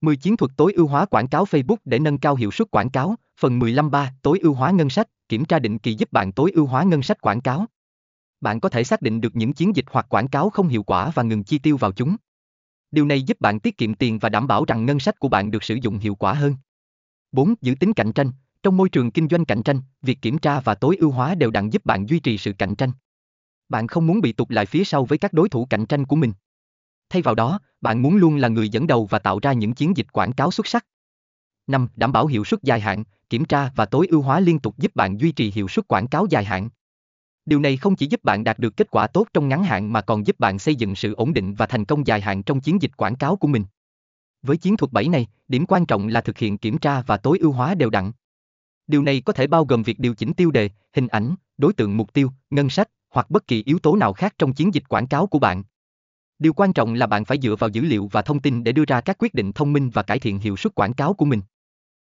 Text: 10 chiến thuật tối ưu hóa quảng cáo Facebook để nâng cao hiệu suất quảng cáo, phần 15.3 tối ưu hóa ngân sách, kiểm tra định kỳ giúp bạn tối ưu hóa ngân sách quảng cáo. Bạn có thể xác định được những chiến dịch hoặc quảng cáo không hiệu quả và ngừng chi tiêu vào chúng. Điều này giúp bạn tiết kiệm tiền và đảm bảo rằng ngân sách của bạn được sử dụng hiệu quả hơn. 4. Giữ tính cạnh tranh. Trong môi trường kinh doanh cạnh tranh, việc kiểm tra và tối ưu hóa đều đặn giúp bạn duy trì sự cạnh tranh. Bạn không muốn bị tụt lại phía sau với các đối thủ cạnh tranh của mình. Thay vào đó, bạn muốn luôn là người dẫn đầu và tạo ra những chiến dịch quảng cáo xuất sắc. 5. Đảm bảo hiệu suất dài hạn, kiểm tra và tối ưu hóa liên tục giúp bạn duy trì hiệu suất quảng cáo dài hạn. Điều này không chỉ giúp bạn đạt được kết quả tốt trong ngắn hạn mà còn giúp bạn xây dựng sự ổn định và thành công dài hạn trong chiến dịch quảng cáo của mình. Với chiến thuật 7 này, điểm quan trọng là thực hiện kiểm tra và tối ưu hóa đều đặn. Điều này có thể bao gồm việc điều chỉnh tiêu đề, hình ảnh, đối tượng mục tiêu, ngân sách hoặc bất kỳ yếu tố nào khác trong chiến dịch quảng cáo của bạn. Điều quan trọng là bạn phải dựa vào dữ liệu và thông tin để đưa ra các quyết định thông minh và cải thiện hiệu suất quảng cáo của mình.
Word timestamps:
10 0.00 0.16
chiến 0.16 0.36
thuật 0.36 0.52
tối 0.56 0.72
ưu 0.72 0.86
hóa 0.86 1.06
quảng 1.06 1.28
cáo 1.28 1.44
Facebook 1.44 1.76
để 1.84 1.98
nâng 1.98 2.18
cao 2.18 2.34
hiệu 2.34 2.50
suất 2.50 2.70
quảng 2.70 2.90
cáo, 2.90 3.16
phần 3.40 3.58
15.3 3.58 4.06
tối 4.22 4.38
ưu 4.42 4.54
hóa 4.54 4.70
ngân 4.70 4.90
sách, 4.90 5.08
kiểm 5.28 5.44
tra 5.44 5.58
định 5.58 5.78
kỳ 5.78 5.94
giúp 5.94 6.12
bạn 6.12 6.32
tối 6.32 6.50
ưu 6.54 6.66
hóa 6.66 6.82
ngân 6.82 7.02
sách 7.02 7.20
quảng 7.20 7.40
cáo. 7.40 7.66
Bạn 8.40 8.60
có 8.60 8.68
thể 8.68 8.84
xác 8.84 9.02
định 9.02 9.20
được 9.20 9.36
những 9.36 9.52
chiến 9.52 9.76
dịch 9.76 9.84
hoặc 9.90 10.06
quảng 10.08 10.28
cáo 10.28 10.50
không 10.50 10.68
hiệu 10.68 10.82
quả 10.82 11.10
và 11.14 11.22
ngừng 11.22 11.44
chi 11.44 11.58
tiêu 11.58 11.76
vào 11.76 11.92
chúng. 11.92 12.16
Điều 12.90 13.06
này 13.06 13.22
giúp 13.22 13.40
bạn 13.40 13.60
tiết 13.60 13.78
kiệm 13.78 13.94
tiền 13.94 14.18
và 14.18 14.28
đảm 14.28 14.46
bảo 14.46 14.64
rằng 14.64 14.86
ngân 14.86 15.00
sách 15.00 15.18
của 15.18 15.28
bạn 15.28 15.50
được 15.50 15.62
sử 15.62 15.74
dụng 15.74 15.98
hiệu 15.98 16.14
quả 16.14 16.32
hơn. 16.32 16.54
4. 17.32 17.54
Giữ 17.60 17.74
tính 17.80 17.92
cạnh 17.92 18.12
tranh. 18.12 18.30
Trong 18.62 18.76
môi 18.76 18.88
trường 18.88 19.10
kinh 19.10 19.28
doanh 19.28 19.44
cạnh 19.44 19.62
tranh, 19.62 19.80
việc 20.02 20.18
kiểm 20.22 20.38
tra 20.38 20.60
và 20.60 20.74
tối 20.74 20.96
ưu 20.96 21.10
hóa 21.10 21.34
đều 21.34 21.50
đặn 21.50 21.70
giúp 21.70 21.84
bạn 21.84 22.06
duy 22.08 22.20
trì 22.20 22.38
sự 22.38 22.52
cạnh 22.58 22.74
tranh. 22.74 22.92
Bạn 23.68 23.86
không 23.86 24.06
muốn 24.06 24.20
bị 24.20 24.32
tụt 24.32 24.50
lại 24.50 24.66
phía 24.66 24.84
sau 24.84 25.04
với 25.04 25.18
các 25.18 25.32
đối 25.32 25.48
thủ 25.48 25.66
cạnh 25.70 25.86
tranh 25.86 26.06
của 26.06 26.16
mình. 26.16 26.32
Thay 27.10 27.22
vào 27.22 27.34
đó, 27.34 27.60
bạn 27.80 28.02
muốn 28.02 28.16
luôn 28.16 28.36
là 28.36 28.48
người 28.48 28.68
dẫn 28.68 28.86
đầu 28.86 29.06
và 29.06 29.18
tạo 29.18 29.38
ra 29.42 29.52
những 29.52 29.74
chiến 29.74 29.96
dịch 29.96 30.06
quảng 30.12 30.32
cáo 30.32 30.50
xuất 30.50 30.66
sắc. 30.66 30.86
5. 31.66 31.88
Đảm 31.96 32.12
bảo 32.12 32.26
hiệu 32.26 32.44
suất 32.44 32.62
dài 32.62 32.80
hạn, 32.80 33.04
kiểm 33.30 33.44
tra 33.44 33.70
và 33.76 33.86
tối 33.86 34.06
ưu 34.10 34.22
hóa 34.22 34.40
liên 34.40 34.58
tục 34.58 34.74
giúp 34.78 34.96
bạn 34.96 35.20
duy 35.20 35.32
trì 35.32 35.52
hiệu 35.54 35.68
suất 35.68 35.88
quảng 35.88 36.08
cáo 36.08 36.26
dài 36.30 36.44
hạn. 36.44 36.68
Điều 37.46 37.60
này 37.60 37.76
không 37.76 37.96
chỉ 37.96 38.06
giúp 38.06 38.24
bạn 38.24 38.44
đạt 38.44 38.58
được 38.58 38.76
kết 38.76 38.90
quả 38.90 39.06
tốt 39.06 39.26
trong 39.34 39.48
ngắn 39.48 39.64
hạn 39.64 39.92
mà 39.92 40.00
còn 40.00 40.26
giúp 40.26 40.38
bạn 40.38 40.58
xây 40.58 40.74
dựng 40.74 40.94
sự 40.94 41.14
ổn 41.14 41.34
định 41.34 41.54
và 41.54 41.66
thành 41.66 41.84
công 41.84 42.06
dài 42.06 42.20
hạn 42.20 42.42
trong 42.42 42.60
chiến 42.60 42.82
dịch 42.82 42.96
quảng 42.96 43.16
cáo 43.16 43.36
của 43.36 43.48
mình. 43.48 43.64
Với 44.42 44.56
chiến 44.56 44.76
thuật 44.76 44.92
7 44.92 45.08
này, 45.08 45.26
điểm 45.48 45.66
quan 45.68 45.86
trọng 45.86 46.08
là 46.08 46.20
thực 46.20 46.38
hiện 46.38 46.58
kiểm 46.58 46.78
tra 46.78 47.02
và 47.02 47.16
tối 47.16 47.38
ưu 47.38 47.52
hóa 47.52 47.74
đều 47.74 47.90
đặn. 47.90 48.12
Điều 48.86 49.02
này 49.02 49.20
có 49.20 49.32
thể 49.32 49.46
bao 49.46 49.64
gồm 49.64 49.82
việc 49.82 49.98
điều 49.98 50.14
chỉnh 50.14 50.32
tiêu 50.32 50.50
đề, 50.50 50.70
hình 50.92 51.08
ảnh, 51.08 51.34
đối 51.58 51.72
tượng 51.72 51.96
mục 51.96 52.12
tiêu, 52.12 52.30
ngân 52.50 52.70
sách 52.70 52.88
hoặc 53.10 53.30
bất 53.30 53.46
kỳ 53.46 53.62
yếu 53.66 53.78
tố 53.78 53.96
nào 53.96 54.12
khác 54.12 54.34
trong 54.38 54.52
chiến 54.52 54.74
dịch 54.74 54.88
quảng 54.88 55.06
cáo 55.06 55.26
của 55.26 55.38
bạn. 55.38 55.62
Điều 56.38 56.52
quan 56.52 56.72
trọng 56.72 56.94
là 56.94 57.06
bạn 57.06 57.24
phải 57.24 57.38
dựa 57.42 57.56
vào 57.56 57.70
dữ 57.70 57.82
liệu 57.82 58.08
và 58.12 58.22
thông 58.22 58.40
tin 58.40 58.64
để 58.64 58.72
đưa 58.72 58.84
ra 58.86 59.00
các 59.00 59.18
quyết 59.18 59.34
định 59.34 59.52
thông 59.52 59.72
minh 59.72 59.90
và 59.90 60.02
cải 60.02 60.18
thiện 60.18 60.38
hiệu 60.38 60.56
suất 60.56 60.74
quảng 60.74 60.92
cáo 60.92 61.14
của 61.14 61.24
mình. 61.24 61.40